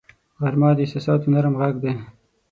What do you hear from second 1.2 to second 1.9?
نرم غږ